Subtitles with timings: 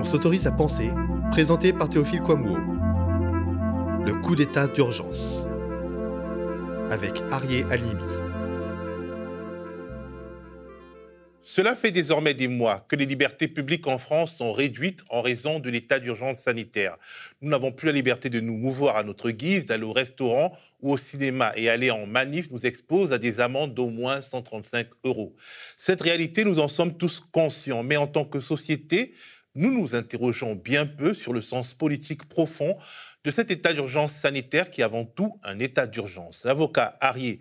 [0.00, 0.88] On s'autorise à penser,
[1.30, 2.56] présenté par Théophile Kouamouo.
[2.56, 5.46] Le coup d'état d'urgence.
[6.88, 8.02] Avec Arié Alimi.
[11.42, 15.58] Cela fait désormais des mois que les libertés publiques en France sont réduites en raison
[15.58, 16.96] de l'état d'urgence sanitaire.
[17.42, 20.92] Nous n'avons plus la liberté de nous mouvoir à notre guise, d'aller au restaurant ou
[20.92, 25.34] au cinéma et aller en manif nous expose à des amendes d'au moins 135 euros.
[25.76, 29.12] Cette réalité, nous en sommes tous conscients, mais en tant que société,
[29.54, 32.76] nous nous interrogeons bien peu sur le sens politique profond
[33.24, 36.44] de cet état d'urgence sanitaire qui est avant tout un état d'urgence.
[36.44, 37.40] L'avocat Arié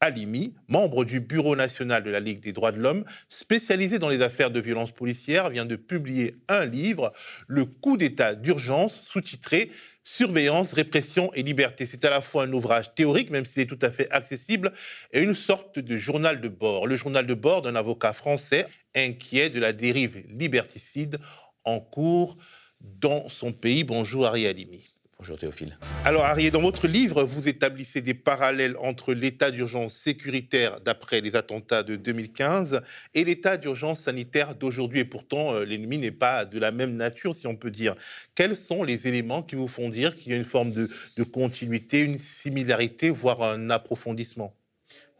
[0.00, 4.22] Alimi, membre du Bureau national de la Ligue des droits de l'homme, spécialisé dans les
[4.22, 7.12] affaires de violence policière, vient de publier un livre,
[7.46, 9.70] Le coup d'état d'urgence, sous-titré
[10.02, 11.84] Surveillance, répression et liberté.
[11.84, 14.72] C'est à la fois un ouvrage théorique, même s'il est tout à fait accessible,
[15.12, 16.86] et une sorte de journal de bord.
[16.86, 21.18] Le journal de bord d'un avocat français inquiet de la dérive liberticide
[21.64, 22.36] en cours
[22.80, 23.84] dans son pays.
[23.84, 24.90] Bonjour Ari Alimi.
[25.20, 25.76] Bonjour Théophile.
[26.06, 31.36] Alors Arié, dans votre livre, vous établissez des parallèles entre l'état d'urgence sécuritaire d'après les
[31.36, 32.80] attentats de 2015
[33.12, 35.00] et l'état d'urgence sanitaire d'aujourd'hui.
[35.00, 37.96] Et pourtant, euh, l'ennemi n'est pas de la même nature, si on peut dire.
[38.34, 41.22] Quels sont les éléments qui vous font dire qu'il y a une forme de, de
[41.22, 44.56] continuité, une similarité, voire un approfondissement?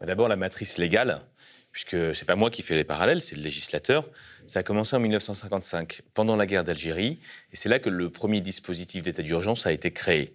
[0.01, 1.21] D'abord, la matrice légale
[1.71, 4.07] puisque c'est pas moi qui fais les parallèles, c'est le législateur.
[4.45, 7.19] Ça a commencé en 1955, pendant la guerre d'Algérie,
[7.51, 10.33] et c'est là que le premier dispositif d'état d'urgence a été créé.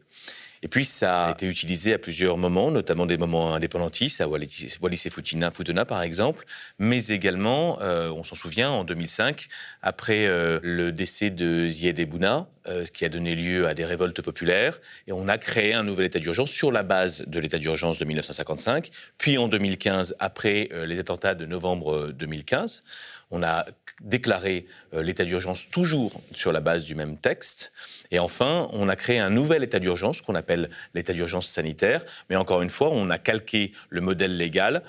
[0.62, 4.68] Et puis ça a été utilisé à plusieurs moments, notamment des moments indépendantistes, à Wallis
[5.04, 5.50] et Futuna
[5.84, 6.44] par exemple,
[6.78, 9.48] mais également, euh, on s'en souvient, en 2005,
[9.82, 14.22] après euh, le décès de Zied Ebouna, ce qui a donné lieu à des révoltes
[14.22, 17.98] populaires, et on a créé un nouvel état d'urgence sur la base de l'état d'urgence
[17.98, 22.82] de 1955, puis en 2015, après les attentats de novembre 2015,
[23.30, 23.66] on a
[24.02, 27.72] déclaré l'état d'urgence toujours sur la base du même texte.
[28.10, 32.04] Et enfin, on a créé un nouvel état d'urgence qu'on appelle l'état d'urgence sanitaire.
[32.30, 34.82] Mais encore une fois, on a calqué le modèle légal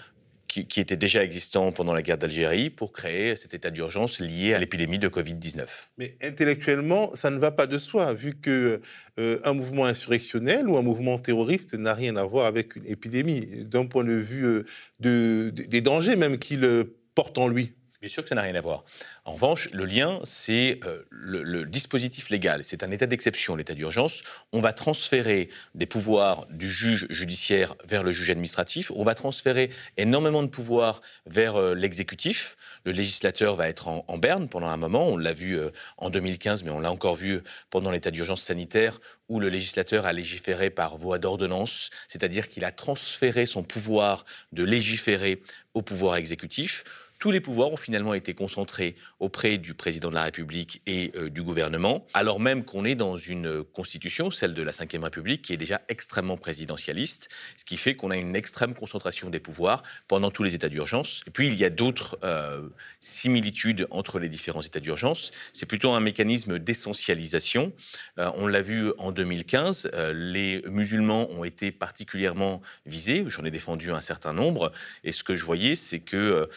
[0.48, 4.60] qui, était déjà existant pendant la guerre d'Algérie pour créer cet état d'urgence lié à
[4.60, 5.66] l'épidémie de Covid-19.
[5.98, 8.82] Mais intellectuellement, ça ne va pas de soi, vu que
[9.20, 13.66] euh, un mouvement insurrectionnel ou un mouvement terroriste n'a rien à voir avec une épidémie,
[13.66, 14.64] d'un point de vue euh,
[15.00, 16.68] de, des dangers même qu'il
[17.14, 17.74] porte en lui.
[18.00, 18.86] Bien sûr que ça n'a rien à voir.
[19.26, 22.64] En revanche, le lien, c'est euh, le, dispositif légal.
[22.64, 24.22] C'est un état d'exception, l'état d'urgence.
[24.54, 28.92] On va transférer des pouvoirs du juge judiciaire vers le juge administratif.
[28.96, 32.56] On va transférer énormément de pouvoirs vers euh, l'exécutif.
[32.86, 35.08] Le législateur va être en, berne pendant un moment.
[35.08, 37.42] On l'a vu euh, en 2015, mais on l'a encore vu
[37.72, 42.72] pendant l'état d'urgence sanitaire, où le législateur a légiféré par voie d'ordonnance, c'est-à-dire qu'il a
[42.72, 45.42] transféré son pouvoir de légiférer
[45.74, 46.84] au pouvoir exécutif
[47.20, 51.30] tous les pouvoirs ont finalement été concentrés auprès du président de la République et euh,
[51.30, 55.54] du gouvernement, alors même qu'on est dans une constitution, celle de la Ve République, qui
[55.54, 60.32] est déjà extrêmement présidentialiste, ce qui fait qu'on a une extrême concentration des pouvoirs pendant
[60.32, 61.24] tous les états d'urgence.
[61.28, 62.70] Et puis il y a d'autres euh,
[63.00, 65.32] similitudes entre les différents états d'urgence.
[65.54, 67.74] C'est plutôt un mécanisme d'essentialisation.
[68.20, 73.24] Euh, on l'a vu en 2015, les musulmans ont été particulièrement visés.
[73.28, 74.72] J'en ai défendu un certain nombre.
[75.04, 76.48] Et ce que je voyais, c'est que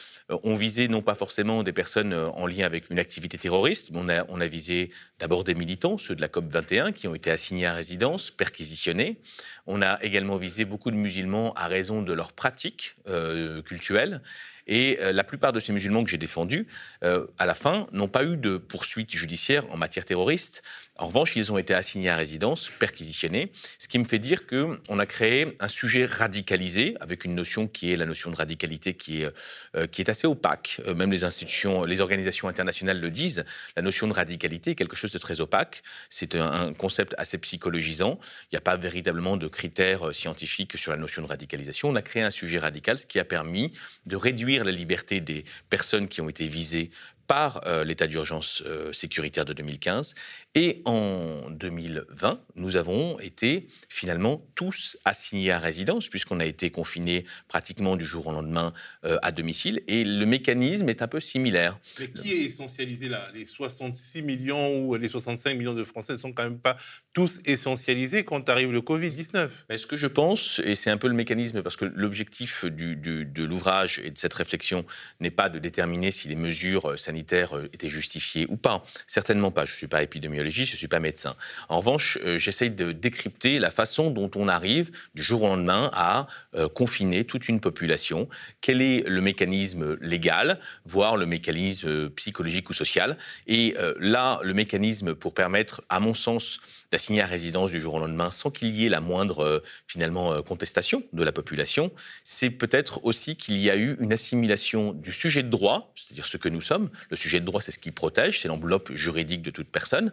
[0.57, 4.09] visait non pas forcément des personnes euh, en lien avec une activité terroriste, mais on
[4.09, 7.31] a, on a visé d'abord des militants, ceux de la COP 21, qui ont été
[7.31, 9.21] assignés à résidence, perquisitionnés.
[9.67, 14.23] On a également visé beaucoup de musulmans à raison de leurs pratiques euh, culturelles.
[14.71, 16.67] Et euh, la plupart de ces musulmans que j'ai défendus,
[17.03, 20.63] à la fin, n'ont pas eu de poursuite judiciaire en matière terroriste.
[21.01, 24.99] En revanche, ils ont été assignés à résidence, perquisitionnés, ce qui me fait dire qu'on
[24.99, 29.23] a créé un sujet radicalisé, avec une notion qui est la notion de radicalité qui
[29.23, 29.33] est,
[29.77, 30.83] euh, qui est assez opaque.
[30.87, 34.95] Euh, même les institutions, les organisations internationales le disent, la notion de radicalité est quelque
[34.95, 35.83] chose de très opaque.
[36.11, 38.19] C'est un, concept assez psychologisant.
[38.45, 41.89] Il n'y a pas véritablement de critères euh, scientifiques sur la notion de radicalisation.
[41.89, 43.73] On a créé un sujet radical, ce qui a permis
[44.05, 46.91] de réduire la liberté des personnes qui ont été visées
[47.31, 50.17] par euh, l'état d'urgence euh, sécuritaire de 2015.
[50.55, 57.25] Et en 2020, nous avons été finalement tous assignés à résidence, puisqu'on a été confinés
[57.47, 58.73] pratiquement du jour au lendemain
[59.05, 59.83] euh, à domicile.
[59.87, 61.79] Et le mécanisme est un peu similaire.
[61.99, 63.29] Mais qui est essentialisé là?
[63.35, 66.77] Les 66 millions ou les 65 millions de Français ne sont quand même pas
[67.13, 71.09] tous essentialisés quand arrive le Covid-19 Mais Ce que je pense, et c'est un peu
[71.09, 74.85] le mécanisme, parce que l'objectif du, de l'ouvrage et de cette réflexion
[75.21, 78.85] n'est pas de déterminer si les mesures sanitaires sanitaire était justifiée ou pas.
[79.07, 79.65] Certainement pas.
[79.65, 81.37] Je ne suis pas épidémiologiste, je ne suis pas médecin.
[81.69, 86.27] En revanche, j'essaye de décrypter la façon dont on arrive du jour au lendemain à
[86.75, 88.29] confiner toute une population.
[88.61, 93.17] Quel est le mécanisme légal, voire le mécanisme psychologique ou social?
[93.47, 96.61] Et là, le mécanisme pour permettre, à mon sens,
[96.91, 100.33] d'assigner à résidence du jour au lendemain sans qu'il y ait la moindre euh, finalement
[100.33, 101.93] euh, contestation de la population,
[102.25, 106.37] c'est peut-être aussi qu'il y a eu une assimilation du sujet de droit, c'est-à-dire ce
[106.37, 106.91] que nous sommes.
[107.11, 110.13] Le sujet de droit, c'est ce qui protège, c'est l'enveloppe juridique de toute personne,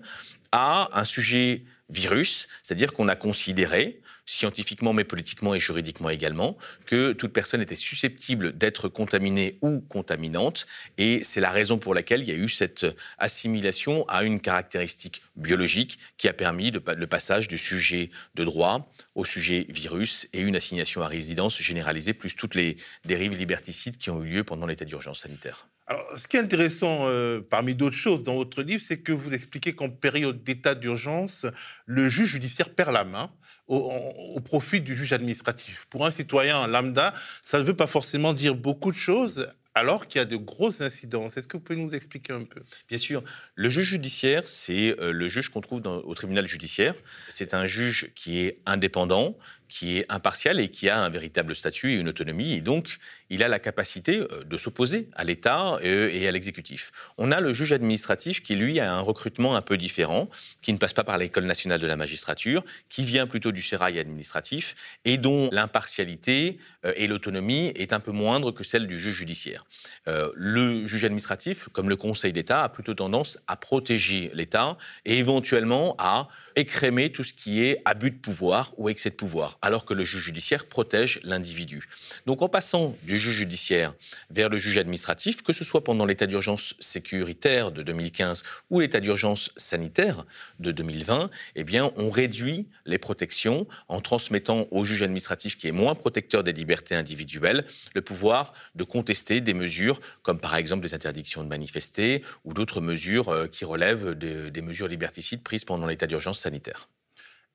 [0.51, 7.13] à un sujet virus, c'est-à-dire qu'on a considéré, scientifiquement mais politiquement et juridiquement également, que
[7.13, 10.67] toute personne était susceptible d'être contaminée ou contaminante,
[10.97, 12.85] et c'est la raison pour laquelle il y a eu cette
[13.17, 19.23] assimilation à une caractéristique biologique qui a permis le passage du sujet de droit au
[19.25, 24.23] sujet virus et une assignation à résidence généralisée, plus toutes les dérives liberticides qui ont
[24.23, 25.69] eu lieu pendant l'état d'urgence sanitaire.
[25.89, 29.33] Alors, ce qui est intéressant, euh, parmi d'autres choses, dans votre livre, c'est que vous
[29.33, 31.45] expliquez qu'en période d'état d'urgence,
[31.85, 33.31] le juge judiciaire perd la main
[33.67, 35.87] au, profit du juge administratif.
[35.89, 40.19] Pour un citoyen lambda, ça ne veut pas forcément dire beaucoup de choses alors qu'il
[40.19, 41.37] y a de grosses incidences.
[41.37, 42.61] Est-ce que vous pouvez nous expliquer un peu?
[42.89, 43.23] Bien sûr.
[43.55, 46.95] Le juge judiciaire, c'est euh, le juge qu'on trouve au tribunal judiciaire.
[47.29, 49.37] C'est un juge qui est indépendant,
[49.67, 52.53] qui est impartial et qui a un véritable statut et une autonomie.
[52.53, 52.97] Et donc,
[53.29, 56.91] il a la capacité euh, de s'opposer à l'État euh, et à l'exécutif.
[57.17, 60.29] On a le juge administratif qui, lui, a un recrutement un peu différent,
[60.61, 63.99] qui ne passe pas par l'École nationale de la magistrature, qui vient plutôt du sérail
[63.99, 69.15] administratif et dont l'impartialité euh, et l'autonomie est un peu moindre que celle du juge
[69.17, 69.65] judiciaire.
[70.05, 75.95] Le juge administratif, comme le Conseil d'État, a plutôt tendance à protéger l'État et éventuellement
[75.97, 79.93] à écrémer tout ce qui est abus de pouvoir ou excès de pouvoir alors que
[79.93, 81.87] le juge judiciaire protège l'individu.
[82.25, 83.93] Donc en passant du juge judiciaire
[84.29, 88.99] vers le juge administratif, que ce soit pendant l'état d'urgence sécuritaire de 2015 ou l'état
[88.99, 90.25] d'urgence sanitaire
[90.59, 95.71] de 2020, eh bien on réduit les protections en transmettant au juge administratif qui est
[95.71, 100.93] moins protecteur des libertés individuelles le pouvoir de contester des mesures comme par exemple des
[100.93, 106.07] interdictions de manifester ou d'autres mesures euh, qui relèvent des mesures liberticides prises pendant l'état
[106.07, 106.89] d'urgence sanitaire.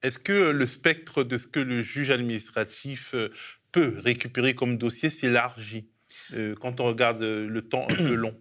[0.03, 3.31] Est-ce que le spectre de ce que le juge administratif euh,
[3.71, 5.89] peut récupérer comme dossier s'élargit
[6.35, 8.35] euh, quand on regarde le temps un peu long?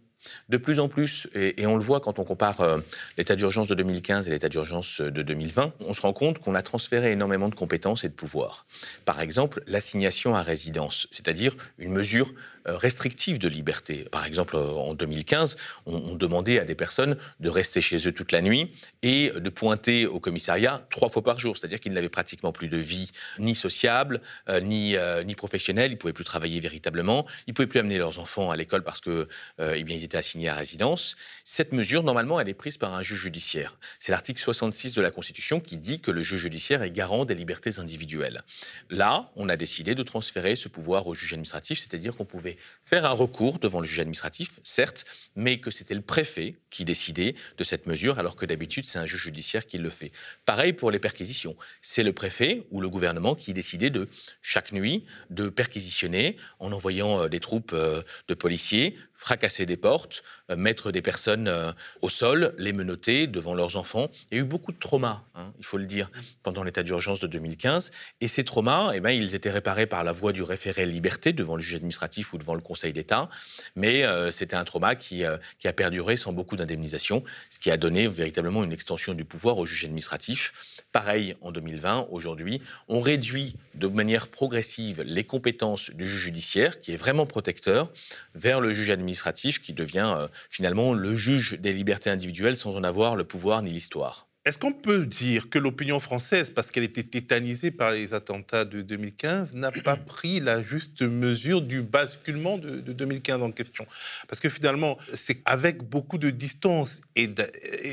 [0.49, 2.79] De plus en plus, et, on le voit quand on compare euh,
[3.17, 6.61] l'état d'urgence de 2015 et l'état d'urgence de 2020, on se rend compte qu'on a
[6.61, 8.67] transféré énormément de compétences et de pouvoirs.
[9.05, 14.05] Par exemple, l'assignation à résidence, c'est-à-dire une mesure euh, restrictive de liberté.
[14.11, 18.31] Par exemple, euh, en 2015, on, demandait à des personnes de rester chez eux toute
[18.31, 18.71] la nuit
[19.01, 22.77] et de pointer au commissariat trois fois par jour, c'est-à-dire qu'ils n'avaient pratiquement plus de
[22.77, 24.21] vie ni sociable,
[24.61, 28.19] ni, ni professionnelle, ils ne pouvaient plus travailler véritablement, ils ne pouvaient plus amener leurs
[28.19, 29.27] enfants à l'école parce que
[29.59, 31.15] eh bien, ils assigné à résidence.
[31.43, 33.77] Cette mesure, normalement, elle est prise par un juge judiciaire.
[33.99, 37.35] C'est l'article 66 de la Constitution qui dit que le juge judiciaire est garant des
[37.35, 38.41] libertés individuelles.
[38.89, 42.50] Là, on a décidé de transférer ce pouvoir au juge administratif, c'est-à-dire qu'on pouvait
[42.85, 45.05] faire un recours devant le juge administratif, certes,
[45.35, 49.05] mais que c'était le préfet qui décidait de cette mesure, alors que d'habitude, c'est un
[49.05, 50.11] juge judiciaire qui le fait.
[50.45, 51.55] Pareil pour les perquisitions.
[51.81, 54.09] C'est le préfet ou le gouvernement qui décidait de,
[54.41, 60.23] chaque nuit, de perquisitionner en envoyant euh, des troupes euh, de policiers fracasser des portes,
[60.49, 61.71] euh, mettre des personnes euh,
[62.01, 64.09] au sol, les menotter devant leurs enfants.
[64.31, 66.09] Il y a eu beaucoup de traumas, hein, il faut le dire,
[66.41, 67.91] pendant l'état d'urgence de 2015.
[68.19, 71.55] Et ces traumas, eh ben, ils étaient réparés par la voie du référé liberté devant
[71.55, 73.29] le juge administratif ou devant le Conseil d'État.
[73.75, 75.23] Mais euh, c'était un trauma qui,
[75.59, 79.59] qui a perduré sans beaucoup d'indemnisation, ce qui a donné véritablement une extension du pouvoir
[79.59, 80.80] au juge administratif.
[80.91, 86.91] Pareil en 2020, aujourd'hui, on réduit de manière progressive les compétences du juge judiciaire, qui
[86.91, 87.91] est vraiment protecteur,
[88.35, 92.83] vers le juge administratif, qui devient euh, finalement le juge des libertés individuelles sans en
[92.83, 94.27] avoir le pouvoir ni l'histoire.
[94.43, 98.81] Est-ce qu'on peut dire que l'opinion française, parce qu'elle était tétanisée par les attentats de
[98.81, 103.85] 2015, n'a pas pris la juste mesure du basculement de, 2015 en question?
[104.27, 107.29] Parce que finalement, c'est avec beaucoup de distance et,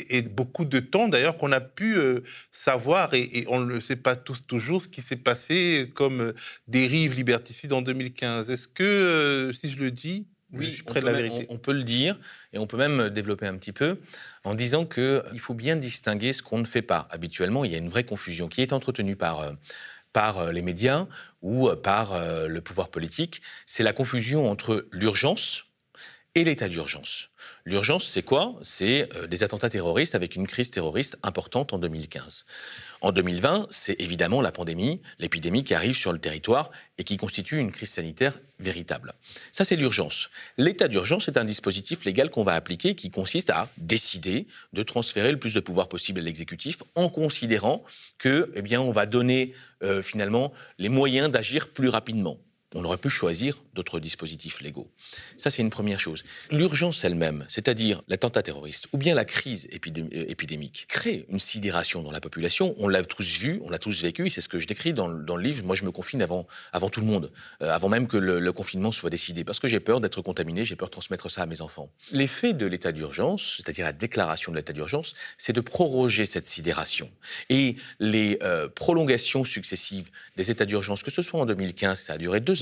[0.08, 3.96] et, beaucoup de temps d'ailleurs qu'on a pu euh, savoir, et, on ne le sait
[3.96, 6.32] pas tous toujours, ce qui s'est passé comme
[6.66, 8.48] dérive liberticide en 2015.
[8.48, 11.46] Est-ce que, euh, si je le dis, oui, je près de la vérité.
[11.50, 12.18] On, peut le dire,
[12.52, 13.98] et on peut même développer un petit peu
[14.44, 17.06] en disant qu'il faut bien distinguer ce qu'on ne fait pas.
[17.10, 19.52] Habituellement, il y a une vraie confusion qui est entretenue par, euh,
[20.12, 21.06] par euh, les médias
[21.42, 23.42] ou euh, par le pouvoir politique.
[23.66, 25.67] C'est la confusion entre l'urgence
[26.38, 27.30] et l'état d'urgence.
[27.64, 28.54] L'urgence, c'est quoi?
[28.62, 32.46] C'est euh, des attentats terroristes avec une crise terroriste importante en 2015.
[33.00, 37.58] En 2020, c'est évidemment la pandémie, l'épidémie qui arrive sur le territoire et qui constitue
[37.58, 39.14] une crise sanitaire véritable.
[39.50, 40.30] Ça, c'est l'urgence.
[40.56, 45.32] L'état d'urgence est un dispositif légal qu'on va appliquer qui consiste à décider de transférer
[45.32, 47.82] le plus de pouvoir possible à l'exécutif en considérant
[48.18, 52.38] que, eh bien, on va donner euh, finalement les moyens d'agir plus rapidement
[52.74, 54.90] on aurait pu choisir d'autres dispositifs légaux.
[55.36, 56.22] Ça, c'est une première chose.
[56.50, 62.10] L'urgence elle-même, c'est-à-dire l'attentat terroriste ou bien la crise euh, épidémique, crée une sidération dans
[62.10, 62.74] la population.
[62.78, 65.08] On l'a tous vu, on l'a tous vécu, et c'est ce que je décris dans,
[65.08, 65.64] le livre.
[65.64, 67.32] Moi, je me confine avant, avant tout le monde,
[67.62, 70.74] euh, avant même que le, confinement soit décidé, parce que j'ai peur d'être contaminé, j'ai
[70.74, 71.90] peur de transmettre ça à mes enfants.
[72.12, 77.10] L'effet de l'état d'urgence, c'est-à-dire la déclaration de l'état d'urgence, c'est de proroger cette sidération.
[77.50, 82.18] Et les euh, prolongations successives des états d'urgence, que ce soit en 2015, ça a
[82.18, 82.57] duré deux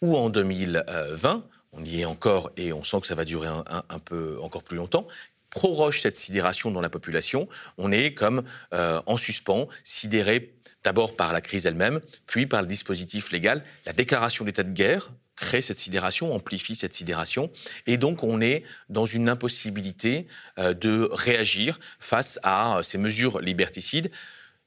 [0.00, 1.44] ou en 2020,
[1.76, 4.76] on y est encore et on sent que ça va durer un, peu encore plus
[4.76, 5.06] longtemps,
[5.50, 7.48] proroge cette sidération dans la population.
[7.78, 12.68] On est comme euh, en suspens, sidéré d'abord par la crise elle-même, puis par le
[12.68, 13.64] dispositif légal.
[13.86, 17.50] La déclaration d'état de guerre crée cette sidération, amplifie cette sidération,
[17.86, 20.26] et donc on est dans une impossibilité
[20.58, 24.10] euh, de réagir face à ces mesures liberticides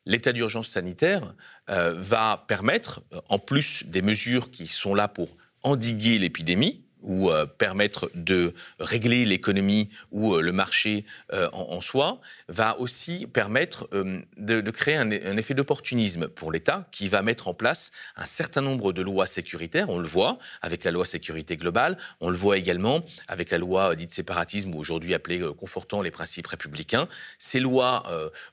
[0.08, 1.36] l'état d'urgence sanitaire
[1.70, 7.30] euh, va permettre, euh, en plus des mesures qui sont là pour endiguer l'épidémie, ou
[7.30, 13.90] euh, permettre de régler l'économie ou le marché en, soi, va aussi permettre
[14.38, 18.94] de, créer un, effet d'opportunisme pour l'État qui va mettre en place un certain nombre
[18.94, 19.90] de lois sécuritaires.
[19.90, 23.96] On le voit avec la loi sécurité globale, on le voit également avec la loi
[23.96, 27.08] dite séparatisme, ou aujourd'hui appelée confortant les principes républicains.
[27.38, 28.04] Ces lois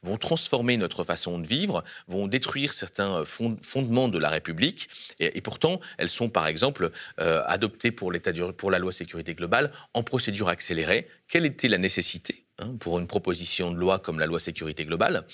[0.02, 5.80] vont transformer notre façon de vivre, vont détruire certains fondements de la République, et, pourtant
[5.98, 8.12] elles sont par exemple adoptées pour,
[8.56, 11.08] pour la loi sécurité globale en procédure accélérée.
[11.28, 15.26] Quelle était la nécessité Hein, pour une proposition de loi comme la loi sécurité globale,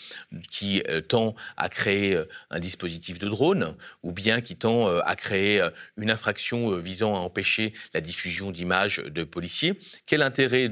[0.50, 5.00] qui euh, tend à créer euh, un dispositif de drone, ou bien qui tend euh,
[5.04, 5.62] à créer
[5.98, 9.78] une infraction visant à empêcher la diffusion d'images de policiers?
[10.06, 10.70] Quel intérêt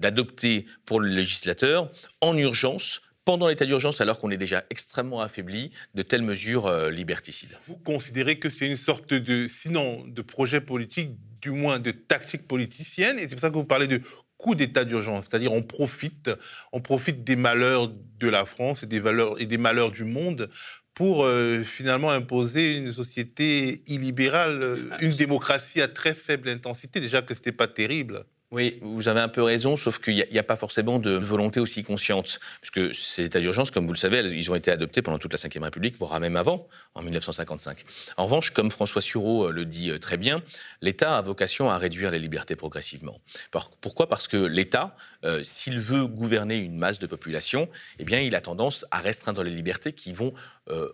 [0.00, 5.70] d'adopter pour le législateur, en urgence, pendant l'état d'urgence, alors qu'on est déjà extrêmement affaibli,
[5.94, 7.56] de telles mesures liberticides?
[7.66, 11.12] Vous considérez que c'est une sorte de, sinon de projet politique,
[11.44, 14.00] du moins de tactique politicienne, et c'est pour ça que vous parlez de
[14.38, 16.30] coup d'état d'urgence, c'est-à-dire on profite,
[16.72, 20.48] on profite des malheurs de la France et des, valeurs, et des malheurs du monde
[20.94, 26.98] pour euh, finalement imposer une société illibérale, une démocratie à très faible intensité.
[26.98, 28.24] Déjà que ce n'était pas terrible.
[28.54, 31.82] Oui, vous avez un peu raison, sauf qu'il n'y a, pas forcément de volonté aussi
[31.82, 32.38] consciente.
[32.60, 35.38] Puisque ces états d'urgence, comme vous le savez, ils ont été adoptés pendant toute la
[35.40, 37.84] Ve République, voire même avant, en 1955.
[38.16, 40.40] En revanche, comme François Sureau euh, le dit euh, très bien,
[40.82, 43.18] l'État a vocation à réduire les libertés progressivement.
[43.80, 44.08] Pourquoi?
[44.08, 44.94] Parce que l'État,
[45.24, 47.68] euh, s'il veut gouverner une masse de population,
[47.98, 50.32] eh bien, il a tendance à restreindre les libertés qui vont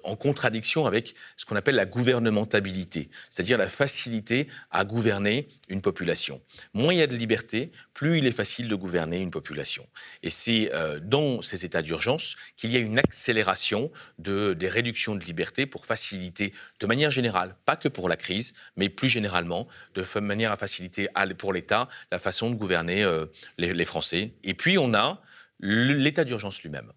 [0.02, 6.40] en contradiction avec ce qu'on appelle la gouvernementabilité, c'est-à-dire la facilité à gouverner une population.
[6.74, 7.49] Moins il y a de liberté,
[7.94, 9.86] plus il est facile de gouverner une population.
[10.22, 15.14] Et c'est euh, dans ces états d'urgence qu'il y a une accélération de, des réductions
[15.14, 19.66] de liberté pour faciliter, de manière générale, pas que pour la crise, mais plus généralement,
[19.94, 23.26] de manière à faciliter pour l'État la façon de gouverner euh,
[23.58, 24.34] les, les Français.
[24.44, 25.22] Et puis on a
[25.60, 26.92] l'état d'urgence lui-même.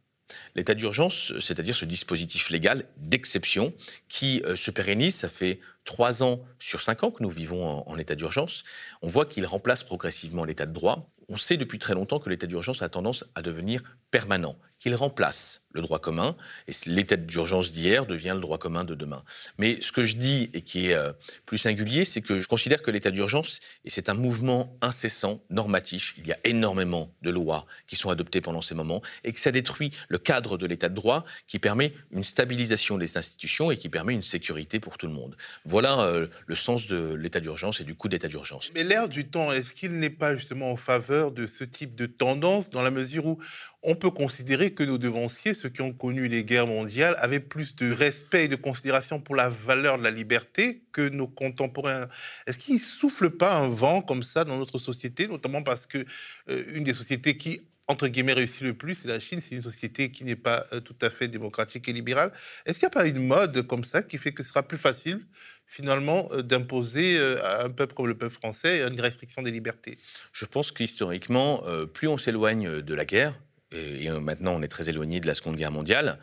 [0.56, 3.74] L'état d'urgence, c'est-à-dire ce dispositif légal d'exception
[4.10, 7.98] qui euh, se pérennise, ça fait trois ans sur cinq ans que nous vivons en
[7.98, 8.64] état d'urgence,
[9.02, 11.10] on voit qu'il remplace progressivement l'état de droit.
[11.30, 15.62] On sait depuis très longtemps que l'état d'urgence a tendance à devenir permanent, qu'il remplace
[15.72, 16.36] le droit commun,
[16.68, 19.24] et l'état d'urgence d'hier devient le droit commun de demain.
[19.58, 21.14] Mais ce que je dis, et qui est euh,
[21.46, 26.14] plus singulier, c'est que je considère que l'état d'urgence, et c'est un mouvement incessant, normatif,
[26.18, 29.52] il y a énormément de lois qui sont adoptées pendant ces moments, et que ça
[29.52, 33.88] détruit le cadre de l'état de droit qui permet une stabilisation des institutions et qui
[33.88, 35.38] permet une sécurité pour tout le monde.
[35.64, 38.70] Voilà euh, le sens de l'état d'urgence et du coup d'état d'urgence.
[38.76, 42.06] Mais l'air du temps, est-ce qu'il n'est pas justement en faveur de ce type de
[42.06, 43.40] tendance dans la mesure où
[43.84, 47.76] on peut considérer que nos devanciers, ceux qui ont connu les guerres mondiales, avaient plus
[47.76, 52.08] de respect et de considération pour la valeur de la liberté que nos contemporains.
[52.48, 56.06] Est-ce qu'il ne souffle pas un vent comme ça dans notre société, notamment parce que
[56.50, 59.42] euh, une des sociétés qui entre guillemets réussit le plus, c'est la Chine.
[59.42, 62.32] C'est une société qui n'est pas euh, tout à fait démocratique et libérale.
[62.66, 64.78] Est-ce qu'il n'y a pas une mode comme ça qui fait que ce sera plus
[64.78, 65.20] facile
[65.68, 69.98] finalement euh, d'imposer à un peuple comme le peuple français une restriction des libertés?
[70.32, 71.64] Je pense qu'historiquement,
[71.94, 73.38] plus on s'éloigne de la guerre,
[73.74, 76.18] et, maintenant on est très éloigné de la Seconde Guerre mondiale,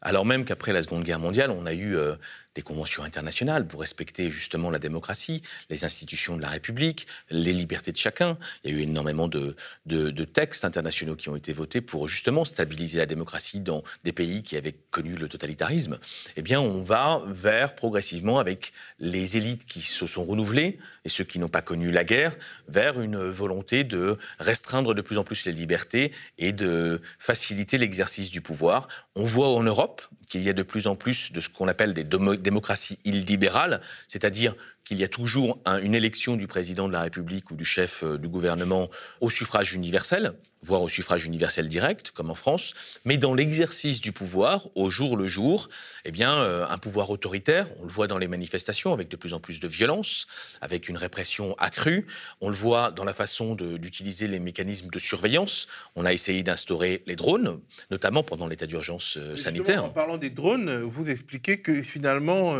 [0.00, 2.14] alors même qu'après la Seconde Guerre mondiale, on a eu euh,
[2.54, 7.92] des conventions internationales pour respecter justement la démocratie, les institutions de la République, les libertés
[7.92, 8.38] de chacun.
[8.62, 12.44] Il y a eu énormément de, de, textes internationaux qui ont été votés pour justement
[12.44, 15.98] stabiliser la démocratie dans des pays qui avaient connu le totalitarisme.
[16.36, 21.24] Eh bien, on va vers progressivement, avec les élites qui se sont renouvelées et ceux
[21.24, 22.36] qui n'ont pas connu la guerre,
[22.68, 28.30] vers une volonté de restreindre de plus en plus les libertés et de faciliter l'exercice
[28.30, 28.88] du pouvoir.
[29.14, 29.87] On voit en Europe
[30.28, 34.54] qu'il y a de plus en plus de ce qu'on appelle des démocraties illibérales, c'est-à-dire
[34.88, 38.16] qu'il y a toujours une élection du président de la République ou du chef euh,
[38.16, 38.88] du gouvernement
[39.20, 42.72] au suffrage universel, voire au suffrage universel direct, comme en France,
[43.04, 45.68] mais dans l'exercice du pouvoir, au jour le jour,
[46.06, 49.34] eh bien, euh, un pouvoir autoritaire, on le voit dans les manifestations, avec de plus
[49.34, 50.26] en plus de violence,
[50.62, 52.06] avec une répression accrue,
[52.40, 55.66] on le voit dans la façon d'utiliser les mécanismes de surveillance,
[55.96, 59.84] on a essayé d'instaurer les drones, notamment pendant l'état d'urgence euh, sanitaire.
[59.84, 62.54] En parlant des drones, vous expliquez que finalement,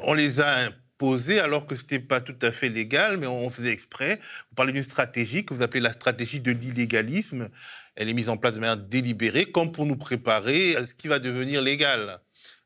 [0.00, 0.70] on les a
[1.40, 4.18] alors que ce n'était pas tout à fait légal, mais on faisait exprès.
[4.50, 7.48] Vous parlez d'une stratégie que vous appelez la stratégie de l'illégalisme.
[7.96, 11.08] Elle est mise en place de manière délibérée, comme pour nous préparer à ce qui
[11.08, 12.20] va devenir légal.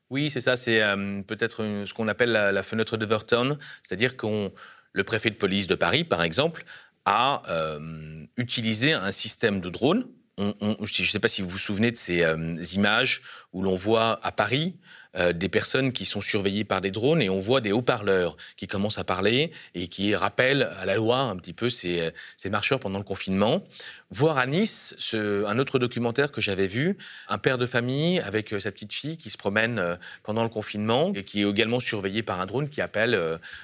[0.09, 0.55] Oui, c'est ça.
[0.55, 4.51] C'est euh, peut-être ce qu'on appelle la, fenêtre d'Overton, c'est-à-dire que
[4.93, 6.63] le préfet de police de Paris, par exemple,
[7.05, 10.05] a euh, utilisé un système de drones
[10.37, 13.21] je ne sais pas si vous vous souvenez de ces euh, images
[13.53, 14.77] où l'on voit à Paris
[15.17, 18.67] euh, des personnes qui sont surveillées par des drones et on voit des haut-parleurs qui
[18.67, 22.79] commencent à parler et qui rappellent à la loi un petit peu ces, ces marcheurs
[22.79, 23.63] pendant le confinement.
[24.09, 26.97] Voir à Nice ce, un autre documentaire que j'avais vu,
[27.29, 31.11] un père de famille avec euh, sa petite fille qui se promène pendant le confinement
[31.13, 33.19] et qui est également surveillé par un drone qui appelle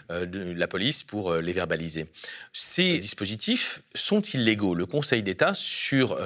[0.10, 2.08] la police pour les verbaliser.
[2.52, 4.76] Ces dispositifs sont illégaux.
[4.76, 6.18] Le Conseil d'État, sur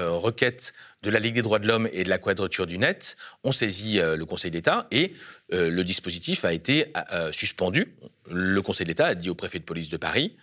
[1.04, 4.00] de la Ligue des droits de l'homme et de la Quadrature du Net ont saisi
[4.00, 5.13] euh, le Conseil d'État et
[5.54, 7.96] euh, le dispositif a été euh, suspendu.
[8.30, 10.36] Le Conseil d'État a dit au préfet de police de Paris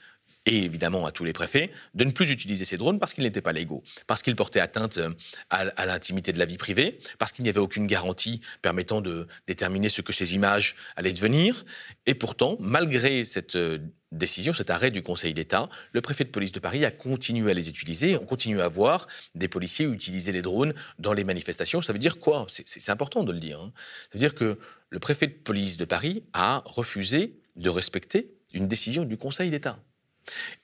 [0.46, 3.40] et évidemment à tous les préfets, de ne plus utiliser ces drones parce qu'ils n'étaient
[3.40, 5.00] pas légaux, parce qu'ils portaient atteinte
[5.50, 9.88] à, l'intimité de la vie privée, parce qu'il n'y avait aucune garantie permettant de déterminer
[9.88, 11.64] ce que ces images allaient devenir.
[12.06, 13.56] Et pourtant, malgré cette
[14.12, 17.54] décision, cet arrêt du Conseil d'État, le préfet de police de Paris a continué à
[17.54, 18.16] les utiliser.
[18.16, 21.80] On continue à voir des policiers utiliser les drones dans les manifestations.
[21.80, 22.46] Ça veut dire quoi?
[22.48, 23.60] C'est important de le dire.
[23.60, 23.72] Hein.
[23.74, 24.58] Ça veut dire que
[24.90, 29.78] le préfet de police de Paris a refusé de respecter une décision du Conseil d'État.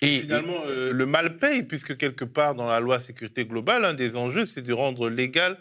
[0.00, 3.94] Et finalement, euh, le mal paye, puisque quelque part dans la loi sécurité globale, un
[3.94, 5.58] des enjeux, c'est de rendre légale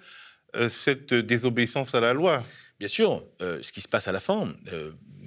[0.56, 2.44] euh, cette désobéissance à la loi.
[2.80, 4.54] Bien sûr, euh, ce qui se passe à la fin,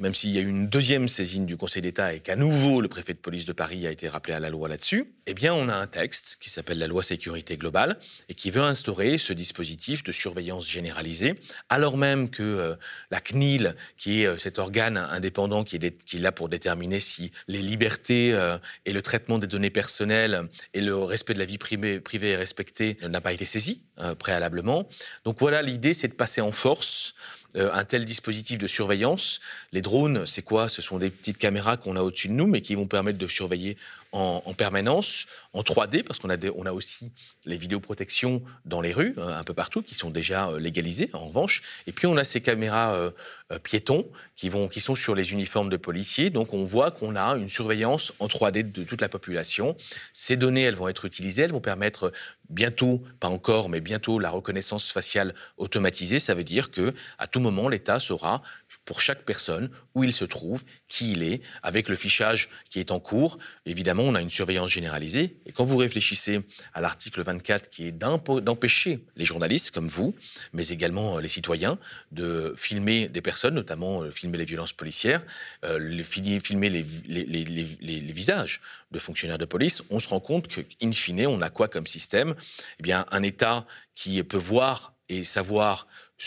[0.02, 2.88] même s'il y a eu une deuxième saisine du Conseil d'État et qu'à nouveau le
[2.88, 5.68] préfet de police de Paris a été rappelé à la loi là-dessus, eh bien on
[5.68, 7.96] a un texte qui s'appelle la loi sécurité globale
[8.28, 11.36] et qui veut instaurer ce dispositif de surveillance généralisée,
[11.68, 12.74] alors même que euh,
[13.12, 17.62] la CNIL, qui est euh, cet organe indépendant qui est, là pour déterminer si les
[17.62, 22.00] libertés euh, et le traitement des données personnelles et le respect de la vie privée,
[22.00, 23.82] privée est respecté, n'a pas été saisi
[24.18, 24.88] préalablement.
[25.24, 27.14] Donc voilà, l'idée c'est de passer en force
[27.56, 29.40] euh, un tel dispositif de surveillance.
[29.72, 30.68] Les drones, c'est quoi?
[30.68, 33.26] Ce sont des petites caméras qu'on a au-dessus de nous, mais qui vont permettre de
[33.26, 33.76] surveiller
[34.12, 37.12] en, permanence, en 3D, parce qu'on a, aussi
[37.46, 41.26] les vidéoprotections dans les rues, hein, un peu partout, qui sont déjà euh, légalisées, en
[41.26, 41.62] revanche.
[41.86, 43.10] Et puis on a ces caméras euh,
[43.52, 46.30] euh, piétons qui, qui sont sur les uniformes de policiers.
[46.30, 49.76] Donc on voit qu'on a une surveillance en 3D de toute la population.
[50.12, 52.12] Ces données, elles vont être utilisées, elles vont permettre
[52.50, 56.18] bientôt, pas encore, mais bientôt la reconnaissance faciale automatisée.
[56.18, 58.42] Ça veut dire que à tout moment, l'État saura
[58.84, 62.90] pour chaque personne où il se trouve, qui il est, avec le fichage qui est
[62.90, 63.38] en cours.
[63.66, 65.36] Évidemment, on a une surveillance généralisée.
[65.46, 66.40] Et quand vous réfléchissez
[66.74, 70.14] à l'article 24 qui est d'empêcher les journalistes comme vous,
[70.52, 71.78] mais également euh, les citoyens,
[72.10, 75.24] de filmer des personnes, notamment euh, filmer les violences policières,
[75.64, 81.26] euh, filmer les, les, visages de fonctionnaires de police, on se rend compte qu'in fine,
[81.26, 82.34] on a quoi comme système?
[82.78, 85.86] Eh bien, un État qui peut voir et savoir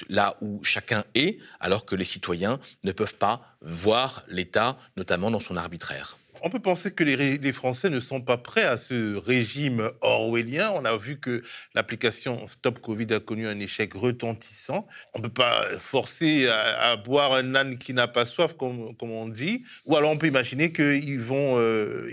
[0.10, 5.40] là où chacun est, alors que les citoyens ne peuvent pas voir l'État, notamment dans
[5.40, 6.18] son arbitraire.
[6.48, 10.72] On peut penser que les, Français ne sont pas prêts à ce régime orwellien.
[10.76, 11.42] On a vu que
[11.74, 14.86] l'application Stop Covid a connu un échec retentissant.
[15.16, 19.28] On ne peut pas forcer à, boire un âne qui n'a pas soif, comme, on
[19.28, 19.64] dit.
[19.86, 22.12] Ou alors on peut imaginer que vont, euh,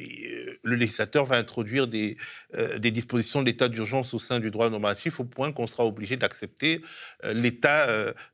[0.63, 2.17] le législateur va introduire des,
[2.55, 5.85] euh, des dispositions de l'état d'urgence au sein du droit normatif au point qu'on sera
[5.85, 6.81] obligé d'accepter
[7.25, 7.87] euh, l'état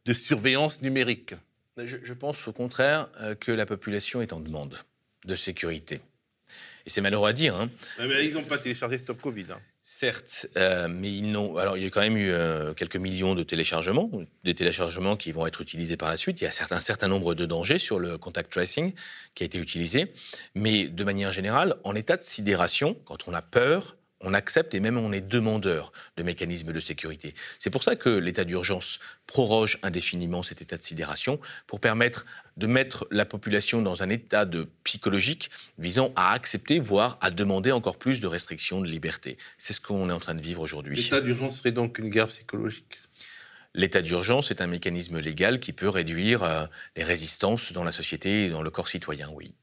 [0.05, 1.35] de surveillance numérique.
[1.77, 3.09] je pense au contraire
[3.41, 4.79] que la population est en demande
[5.25, 6.01] de sécurité.
[6.87, 7.55] Et c'est malheureux à dire.
[7.55, 7.71] Hein.
[7.99, 9.47] Mais ils n'ont pas téléchargé Stop Covid.
[9.51, 9.61] Hein.
[9.83, 11.57] Certes, euh, mais ils n'ont.
[11.57, 14.11] Alors, il y a quand même eu euh, quelques millions de téléchargements,
[14.45, 16.41] des téléchargements qui vont être utilisés par la suite.
[16.41, 18.93] Il y a un certain nombre de dangers sur le contact tracing
[19.35, 20.13] qui a été utilisé,
[20.55, 24.81] mais de manière générale, en état de sidération, quand on a peur, on accepte et
[24.81, 27.35] même on est demandeur de mécanismes de sécurité.
[27.59, 32.27] C'est pour ça que l'état d'urgence proroge indéfiniment cet état de sidération pour permettre
[32.57, 37.71] de mettre la population dans un état de psychologique visant à accepter, voire à demander
[37.71, 39.39] encore plus de restrictions de liberté.
[39.59, 40.97] C'est ce qu'on est en train de vivre aujourd'hui.
[40.97, 43.01] L'état d'urgence serait donc une guerre psychologique?
[43.75, 48.47] L'état d'urgence est un mécanisme légal qui peut réduire euh, les résistances dans la société
[48.47, 49.55] et dans le corps citoyen, oui.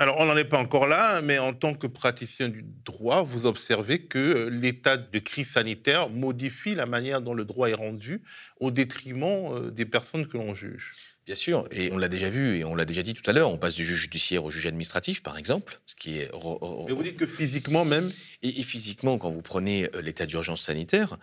[0.00, 3.44] Alors, on n'en est pas encore là, mais en tant que praticien du droit, vous
[3.44, 8.22] observez que euh, l'état de crise sanitaire modifie la manière dont le droit est rendu
[8.60, 10.94] au détriment euh, des personnes que l'on juge.
[11.26, 13.50] Bien sûr, et on l'a déjà vu et on l'a déjà dit tout à l'heure,
[13.50, 16.30] on passe du juge judiciaire au juge administratif, par exemple, ce qui est.
[16.32, 18.10] Mais vous dites que physiquement même
[18.42, 21.18] et, physiquement, quand vous prenez euh, l'état d'urgence sanitaire,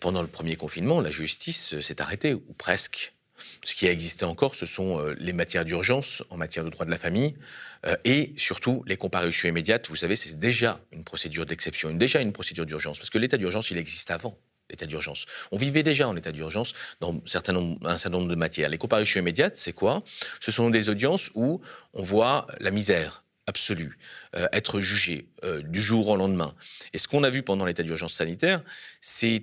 [0.00, 3.14] pendant le premier confinement, la justice s'est arrêtée, ou presque.
[3.64, 6.86] Ce qui a existé encore, ce sont euh, les matières d'urgence en matière de droit
[6.86, 7.34] de la famille
[7.86, 9.88] euh, et surtout les comparutions immédiates.
[9.88, 13.70] Vous savez, c'est déjà une procédure d'exception, déjà une procédure d'urgence, parce que l'état d'urgence,
[13.70, 14.38] il existe avant
[14.70, 15.26] l'état d'urgence.
[15.52, 18.68] On vivait déjà en état d'urgence dans un certain, nombre, un certain nombre de matières.
[18.68, 20.02] Les comparutions immédiates, c'est quoi?
[20.40, 21.60] Ce sont des audiences où
[21.92, 23.98] on voit la misère, absolue,
[24.34, 25.28] euh, être jugé
[25.64, 26.54] du jour au lendemain.
[26.92, 28.62] Et ce qu'on a vu pendant l'état d'urgence sanitaire,
[29.00, 29.42] c'est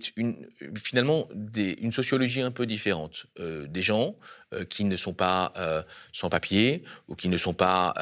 [0.75, 3.27] finalement une sociologie un peu différente.
[3.39, 7.53] Euh, des gens euh, qui ne sont pas euh, sans papier ou qui ne sont
[7.53, 7.93] pas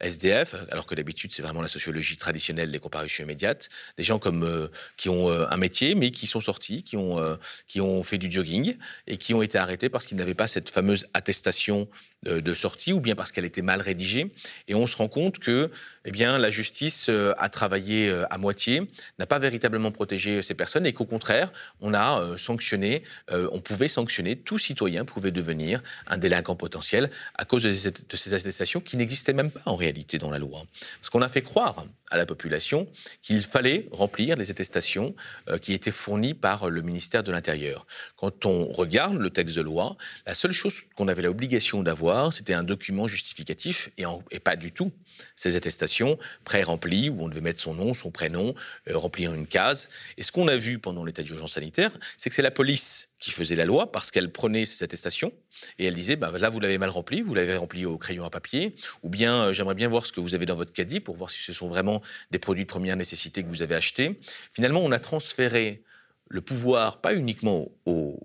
[0.00, 3.68] SDF, alors que d'habitude c'est vraiment la sociologie traditionnelle des comparutions immédiates.
[3.96, 8.02] Des gens comme qui ont un métier mais qui sont sortis, qui ont qui ont
[8.02, 11.88] fait du jogging et qui ont été arrêtés parce qu'ils n'avaient pas cette fameuse attestation
[12.24, 14.32] de, sortie ou bien parce qu'elle était mal rédigée.
[14.66, 15.70] Et on se rend compte que
[16.04, 20.92] eh bien la justice a travaillé à moitié, n'a pas véritablement protégé ces personnes et
[20.92, 26.18] qu'au contraire, on a euh, sanctionné, euh, on pouvait sanctionner, tout citoyen pouvait devenir un
[26.18, 30.38] délinquant potentiel à cause de ces, attestations qui n'existaient même pas en réalité dans la
[30.38, 30.62] loi.
[31.00, 32.88] Parce qu'on a fait croire à la population
[33.22, 35.14] qu'il fallait remplir les attestations
[35.48, 37.86] euh, qui étaient fournies par le ministère de l'Intérieur.
[38.16, 42.54] Quand on regarde le texte de loi, la seule chose qu'on avait l'obligation d'avoir, c'était
[42.54, 44.04] un document justificatif et,
[44.40, 44.92] pas du tout
[45.34, 48.54] ces attestations pré-remplies où on devait mettre son nom, son prénom,
[48.88, 49.88] euh, remplir une case.
[50.16, 53.30] Et ce qu'on a vu pendant l'état d'urgence sanitaire, c'est que c'est la police qui
[53.32, 55.32] faisait la loi parce qu'elle prenait ces attestations
[55.78, 58.30] et elle disait bah, là vous l'avez mal rempli, vous l'avez rempli au crayon à
[58.30, 61.16] papier, ou bien euh, j'aimerais bien voir ce que vous avez dans votre caddie pour
[61.16, 61.97] voir si ce sont vraiment
[62.30, 64.18] des produits de première nécessité que vous avez achetés.
[64.52, 65.82] Finalement, on a transféré
[66.28, 68.20] le pouvoir pas uniquement au,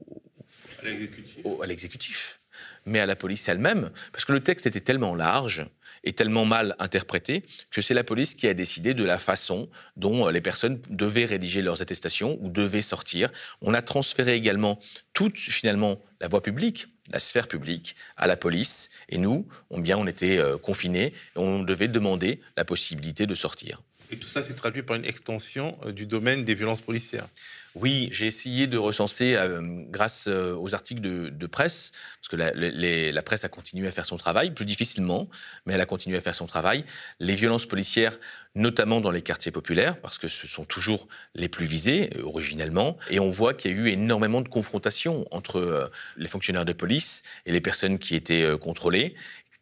[1.62, 2.42] à l'exécutif,
[2.86, 5.66] mais à la police elle-même, parce que le texte était tellement large
[6.04, 10.28] est tellement mal interprété que c'est la police qui a décidé de la façon dont
[10.28, 13.32] les personnes devaient rédiger leurs attestations ou devaient sortir.
[13.62, 14.80] On a transféré également
[15.14, 18.90] toute finalement la voie publique, la sphère publique, à la police.
[19.08, 23.36] Et nous, on, bien, on était euh, confinés et on devait demander la possibilité de
[23.36, 23.82] sortir.
[24.12, 27.28] Et tout ça s'est traduit par une extension euh, du domaine des violences policières.
[27.76, 33.44] Oui, j'ai essayé de recenser, euh, grâce aux articles de, presse, parce que la, presse
[33.44, 35.28] a continué à faire son travail, plus difficilement,
[35.66, 36.86] mais elle a continué à faire son travail,
[37.20, 38.20] les violences policières,
[38.54, 43.20] notamment dans les quartiers populaires, parce que ce sont toujours les plus visés, originellement, et
[43.20, 47.03] on voit qu'il y a eu énormément de confrontations entre les fonctionnaires de police
[47.46, 49.16] et les personnes qui étaient contrôlées,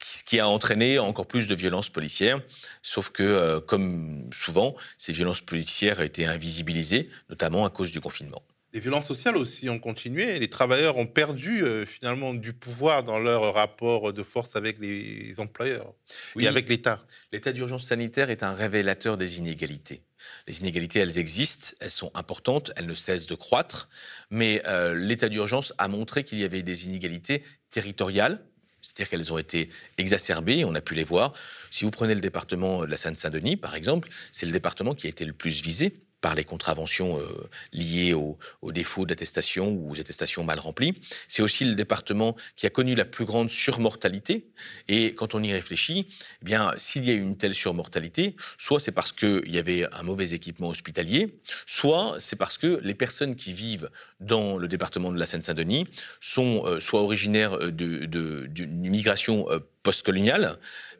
[0.03, 2.41] ce qui a entraîné encore plus de violences policières.
[2.81, 8.41] Sauf que, euh, comme souvent, ces violences policières été invisibilisées, notamment à cause du confinement.
[8.73, 10.39] Les violences sociales aussi ont continué.
[10.39, 15.33] Les travailleurs ont perdu euh, finalement du pouvoir dans leur rapport de force avec les
[15.39, 15.93] employeurs
[16.39, 17.05] et avec l'État.
[17.33, 20.03] L'état d'urgence sanitaire est un révélateur des inégalités.
[20.47, 23.89] Les inégalités, elles existent, elles sont importantes, elles ne cessent de croître,
[24.29, 28.41] mais euh, l'état d'urgence a montré qu'il y avait des inégalités territoriales,
[28.81, 31.33] c'est-à-dire qu'elles ont été exacerbées, on a pu les voir.
[31.71, 35.09] Si vous prenez le département de la Seine-Saint-Denis, par exemple, c'est le département qui a
[35.09, 39.99] été le plus visé par les contraventions euh, liées aux au défauts d'attestation ou aux
[39.99, 40.93] attestations mal remplies.
[41.27, 44.51] C'est aussi le département qui a connu la plus grande surmortalité.
[44.87, 46.07] Et quand on y réfléchit,
[46.41, 50.03] eh bien, s'il y a une telle surmortalité, soit c'est parce qu'il y avait un
[50.03, 55.19] mauvais équipement hospitalier, soit c'est parce que les personnes qui vivent dans le département de
[55.19, 55.87] la Seine-Saint-Denis
[56.19, 59.47] sont euh, soit originaires d'une migration
[59.83, 60.57] postcoloniale.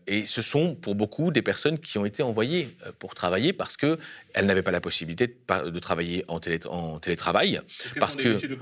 [0.07, 3.77] Et ce sont pour beaucoup des personnes qui ont été envoyées euh, pour travailler parce
[3.77, 3.97] qu'elles
[4.45, 6.39] n'avaient pas la possibilité de, travailler en,
[6.99, 7.61] télétravail.
[7.99, 8.57] Parce que, de.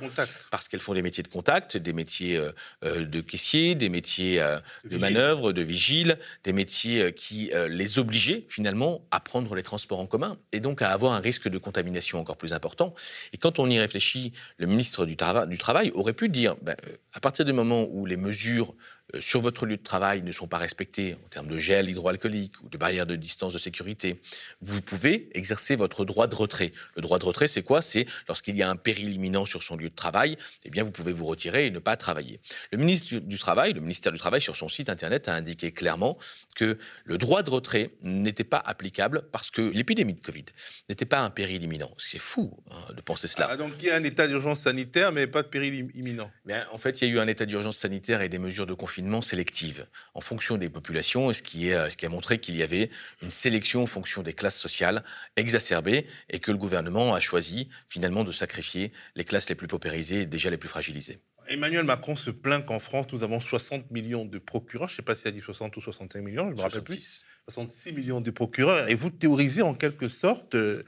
[0.51, 2.51] Parce qu'elles font des métiers de contact, des métiers euh,
[2.83, 4.43] euh, de caissier, des métiers
[4.83, 10.05] de, manœuvre, de vigile, des métiers qui les obligeaient finalement à prendre les transports en
[10.05, 12.93] commun et donc à avoir un risque de contamination encore plus important.
[13.33, 16.75] Et quand on y réfléchit, le ministre du, du Travail aurait pu dire, ben,
[17.13, 18.73] à partir du moment où les mesures
[19.19, 22.69] sur votre lieu de travail ne sont pas respectés en termes de gel hydroalcoolique ou
[22.69, 24.21] de barrières de distance de sécurité,
[24.61, 26.71] vous pouvez exercer votre droit de retrait.
[26.95, 27.81] Le droit de retrait, c'est quoi?
[27.81, 30.91] C'est lorsqu'il y a un péril imminent sur son lieu de travail, eh bien, vous
[30.91, 32.39] pouvez vous retirer et ne pas travailler.
[32.71, 36.17] Le ministre du, Travail, le ministère du Travail, sur son site internet, a indiqué clairement
[36.55, 40.45] que le droit de retrait n'était pas applicable parce que l'épidémie de Covid
[40.89, 41.91] n'était pas un péril imminent.
[41.97, 43.47] C'est fou hein, de penser cela.
[43.49, 46.29] Ah, donc il y a un état d'urgence sanitaire, mais pas de péril imminent.
[46.45, 48.73] Mais en fait, il y a eu un état d'urgence sanitaire et des mesures de
[48.73, 52.63] confinement sélective en fonction des populations, ce qui, est, ce qui a montré qu'il y
[52.63, 52.89] avait
[53.21, 55.03] une sélection en fonction des classes sociales
[55.35, 60.21] exacerbée et que le gouvernement a choisi finalement de sacrifier les classes les plus paupérisées
[60.21, 61.19] et déjà les plus fragilisées.
[61.47, 64.87] Emmanuel Macron se plaint qu'en France, nous avons 60 millions de procureurs.
[64.87, 66.83] Je ne sais pas s'il a dit 60 ou 65 millions, je ne me rappelle
[66.83, 67.25] plus.
[67.45, 68.87] 66 millions de procureurs.
[68.87, 70.83] Et vous théorisez en quelque sorte euh,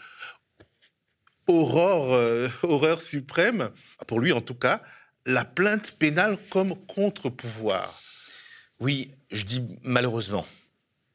[1.47, 3.71] aurore, euh, horreur suprême,
[4.07, 4.83] pour lui en tout cas,
[5.25, 8.01] la plainte pénale comme contre-pouvoir.
[8.79, 10.45] Oui, je dis malheureusement.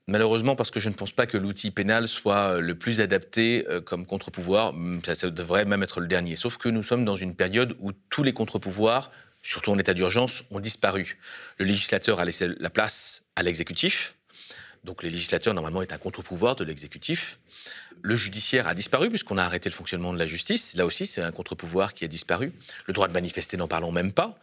[0.09, 3.66] Malheureusement, parce que je ne pense pas que l'outil pénal soit euh, le plus adapté
[3.69, 4.73] euh, comme contre-pouvoir.
[5.03, 6.37] Ça, devrait même être le dernier.
[6.37, 9.11] Sauf que nous sommes dans une période où tous les contre-pouvoirs,
[9.42, 11.19] surtout en état d'urgence, ont disparu.
[11.59, 14.14] Le législateur a laissé la place à l'exécutif.
[14.85, 17.40] Donc le législateur, normalement, est un contre-pouvoir de l'exécutif.
[18.03, 20.77] Le judiciaire a disparu puisqu'on a arrêté le fonctionnement de la justice.
[20.77, 22.53] Là aussi, c'est un contre-pouvoir qui a disparu.
[22.87, 24.39] Le droit de manifester, n'en parlons même pas,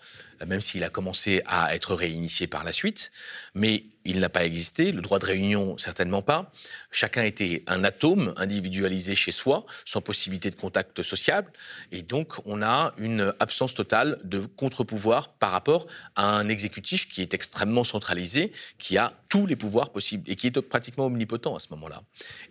[0.46, 3.12] même s'il a commencé à être réinitié par la suite.
[3.56, 4.92] Mais il n'a pas existé.
[4.92, 6.52] Le droit de réunion, certainement pas.
[6.92, 11.46] Chacun était un atome individualisé chez soi, sans possibilité de contact social.
[11.92, 17.22] Et donc, on a une absence totale de contre-pouvoir par rapport à un exécutif qui
[17.22, 21.60] est extrêmement centralisé, qui a tous les pouvoirs possibles et qui est pratiquement omnipotent à
[21.60, 22.02] ce moment-là.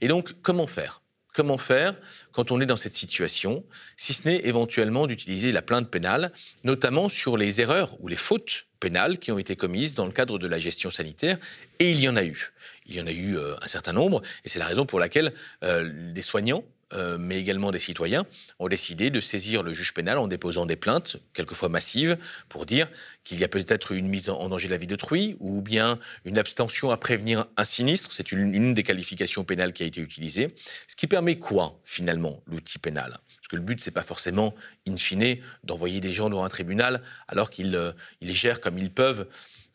[0.01, 0.92] Et donc, comment faire?
[1.33, 1.97] Comment faire
[2.33, 3.65] quand on est dans cette situation,
[3.97, 6.33] si ce n'est éventuellement d'utiliser la plainte pénale,
[6.65, 10.39] notamment sur les erreurs ou les fautes pénales qui ont été commises dans le cadre
[10.39, 11.39] de la gestion sanitaire,
[11.79, 12.53] et il y en a eu.
[12.87, 15.33] Il y en a eu euh, un certain nombre, et c'est la raison pour laquelle
[15.63, 18.27] euh, des soignants euh, mais également des citoyens,
[18.59, 22.89] ont décidé de saisir le juge pénal en déposant des plaintes, quelquefois massives, pour dire
[23.25, 26.39] qu'il y a peut-être une mise en danger de la vie d'autrui ou bien une
[26.39, 28.13] abstention à prévenir un sinistre.
[28.13, 30.55] C'est une, des qualifications pénales qui a été utilisée.
[30.87, 33.19] Ce qui permet quoi, finalement, l'outil pénal?
[33.37, 34.55] Parce que le but, c'est pas forcément,
[34.89, 39.27] in fine, d'envoyer des gens devant un tribunal alors qu'ils euh, gèrent comme ils peuvent.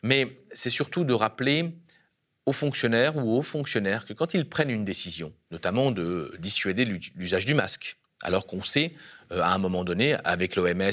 [0.02, 1.72] Mais c'est surtout de rappeler
[2.48, 7.44] aux fonctionnaires ou aux fonctionnaires que quand ils prennent une décision, notamment de dissuader l'usage
[7.44, 8.94] du masque, alors qu'on sait,
[9.32, 10.90] euh, à un moment donné, avec l'OMS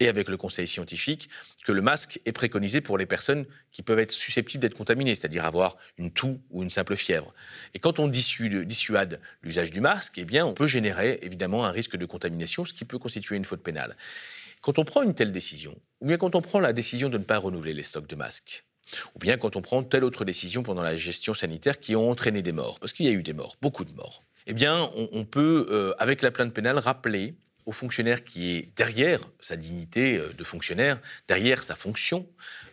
[0.00, 1.30] et avec le Conseil scientifique,
[1.64, 5.44] que le masque est préconisé pour les personnes qui peuvent être susceptibles d'être contaminées, c'est-à-dire
[5.44, 7.32] avoir une toux ou une simple fièvre.
[7.72, 11.96] Et quand on dissuade l'usage du masque, eh bien, on peut générer évidemment un risque
[11.96, 13.96] de contamination, ce qui peut constituer une faute pénale.
[14.60, 17.24] Quand on prend une telle décision, ou bien quand on prend la décision de ne
[17.24, 18.65] pas renouveler les stocks de masques,
[19.14, 22.42] ou bien quand on prend telle autre décision pendant la gestion sanitaire qui ont entraîné
[22.42, 24.22] des morts, parce qu'il y a eu des morts, beaucoup de morts.
[24.46, 27.34] Eh bien, on, peut, euh, avec la plainte pénale, rappeler
[27.66, 32.28] au fonctionnaire qui est derrière sa dignité euh, de fonctionnaire, derrière sa fonction,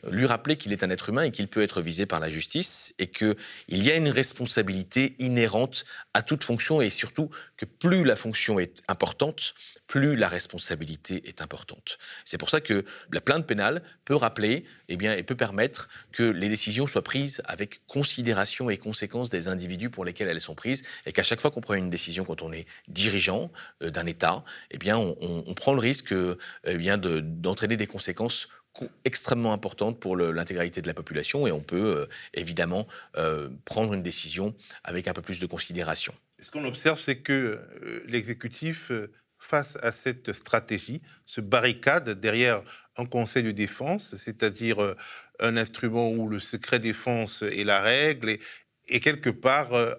[0.06, 2.30] euh, lui rappeler qu'il est un être humain et qu'il peut être visé par la
[2.30, 3.36] justice et qu'il
[3.70, 8.84] y a une responsabilité inhérente à toute fonction et surtout que plus la fonction est
[8.88, 9.56] importante,
[9.94, 12.00] plus la responsabilité est importante.
[12.26, 16.24] C'est pour ça que la plainte pénale peut rappeler eh bien, et peut permettre que
[16.24, 20.82] les décisions soient prises avec considération et conséquence des individus pour lesquels elles sont prises
[21.06, 23.52] et qu'à chaque fois qu'on prend une décision quand on est dirigeant
[23.84, 28.48] euh, d'un État, eh bien, on, prend le risque euh, eh bien, d'entraîner des conséquences
[29.06, 32.88] extrêmement importantes pour l'intégralité de la population et on peut euh, évidemment
[33.64, 36.16] prendre une décision avec un peu plus de considération.
[36.42, 37.60] Ce qu'on observe, c'est que
[38.08, 38.92] l'exécutif
[39.44, 42.64] face à cette stratégie, se barricade derrière
[42.98, 44.96] un conseil de défense, c'est-à-dire euh,
[45.40, 48.38] un instrument où le secret défense est la règle,
[48.88, 49.94] et, quelque part, euh,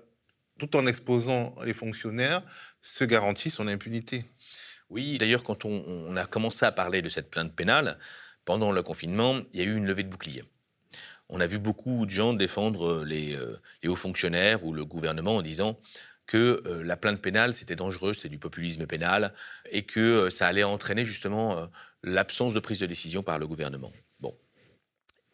[0.58, 2.42] tout en exposant les fonctionnaires,
[2.82, 4.24] se garantit son impunité.
[4.88, 7.98] Oui, d'ailleurs, quand on, a commencé à parler de cette plainte pénale,
[8.44, 10.42] pendant le confinement, il y a eu une levée de bouclier.
[11.28, 15.36] On a vu beaucoup de gens défendre les, euh, les hauts fonctionnaires ou le gouvernement
[15.36, 15.78] en disant
[16.26, 19.32] que euh, la plainte pénale, c'était dangereux, c'était du populisme pénal,
[19.70, 21.66] et que euh, ça allait entraîner justement euh,
[22.02, 23.92] l'absence de prise de décision par le gouvernement.
[24.20, 24.34] Bon.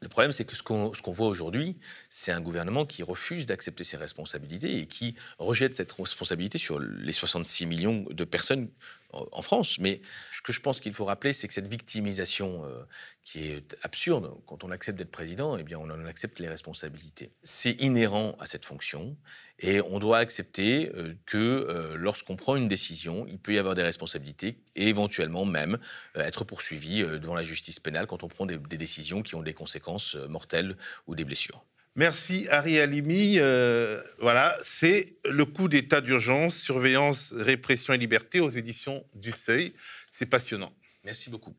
[0.01, 1.77] Le problème, c'est que ce qu'on voit aujourd'hui,
[2.09, 7.13] c'est un gouvernement qui refuse d'accepter ses responsabilités et qui rejette cette responsabilité sur les
[7.13, 8.71] 66 millions de personnes
[9.13, 9.79] en France.
[9.79, 10.01] Mais
[10.33, 12.83] ce que je pense qu'il faut rappeler, c'est que cette victimisation euh,
[13.25, 17.33] qui est absurde, quand on accepte d'être président, eh bien, on en accepte les responsabilités.
[17.43, 19.17] C'est inhérent à cette fonction
[19.59, 23.75] et on doit accepter euh, que euh, lorsqu'on prend une décision, il peut y avoir
[23.75, 25.79] des responsabilités et éventuellement même
[26.15, 30.15] être poursuivi devant la justice pénale quand on prend des décisions qui ont des conséquences
[30.29, 31.65] mortelles ou des blessures.
[31.97, 33.35] Merci Harry Alimi.
[33.39, 39.73] Euh, voilà, c'est le coup d'état d'urgence, surveillance, répression et liberté aux éditions du Seuil.
[40.11, 40.73] C'est passionnant.
[41.05, 41.55] Merci beaucoup.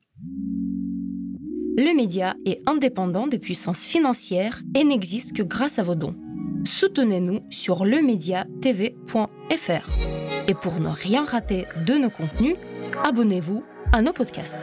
[1.78, 6.16] Le média est indépendant des puissances financières et n'existe que grâce à vos dons.
[6.66, 10.48] Soutenez-nous sur lemediatv.fr.
[10.48, 12.56] Et pour ne rien rater de nos contenus,
[13.04, 14.58] abonnez-vous à nos podcasts.